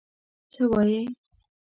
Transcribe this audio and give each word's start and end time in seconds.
څه 0.51 0.63
وايې؟ 0.71 1.01